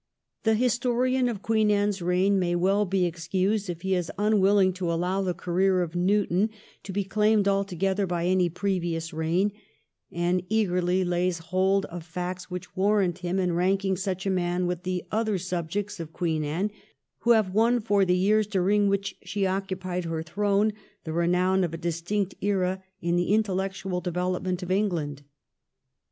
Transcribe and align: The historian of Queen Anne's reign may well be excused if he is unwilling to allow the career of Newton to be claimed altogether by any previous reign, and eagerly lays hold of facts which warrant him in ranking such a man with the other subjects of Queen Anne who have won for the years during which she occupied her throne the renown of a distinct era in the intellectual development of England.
The 0.45 0.55
historian 0.55 1.29
of 1.29 1.43
Queen 1.43 1.69
Anne's 1.69 2.01
reign 2.01 2.39
may 2.39 2.55
well 2.55 2.85
be 2.85 3.05
excused 3.05 3.69
if 3.69 3.83
he 3.83 3.93
is 3.93 4.11
unwilling 4.17 4.73
to 4.73 4.91
allow 4.91 5.21
the 5.21 5.35
career 5.35 5.83
of 5.83 5.93
Newton 5.95 6.49
to 6.81 6.91
be 6.91 7.03
claimed 7.03 7.47
altogether 7.47 8.07
by 8.07 8.25
any 8.25 8.49
previous 8.49 9.13
reign, 9.13 9.51
and 10.11 10.41
eagerly 10.49 11.03
lays 11.05 11.37
hold 11.37 11.85
of 11.85 12.03
facts 12.03 12.49
which 12.49 12.75
warrant 12.75 13.19
him 13.19 13.37
in 13.37 13.53
ranking 13.53 13.95
such 13.95 14.25
a 14.25 14.31
man 14.31 14.65
with 14.65 14.81
the 14.81 15.03
other 15.11 15.37
subjects 15.37 15.99
of 15.99 16.11
Queen 16.13 16.43
Anne 16.43 16.71
who 17.19 17.33
have 17.33 17.53
won 17.53 17.79
for 17.79 18.03
the 18.03 18.17
years 18.17 18.47
during 18.47 18.87
which 18.87 19.15
she 19.21 19.45
occupied 19.45 20.05
her 20.05 20.23
throne 20.23 20.73
the 21.03 21.13
renown 21.13 21.63
of 21.63 21.75
a 21.75 21.77
distinct 21.77 22.33
era 22.41 22.83
in 23.01 23.17
the 23.17 23.31
intellectual 23.35 24.01
development 24.01 24.63
of 24.63 24.71
England. 24.71 25.21